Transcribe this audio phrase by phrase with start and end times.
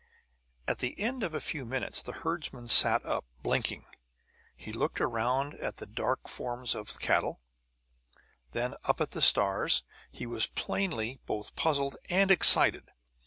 [0.67, 3.85] At the end of a few minutes the herdsman sat up, blinking.
[4.55, 7.39] He looked around at the dark forms of the cattle,
[8.51, 12.89] then up at the stars; he was plainly both puzzled and excited.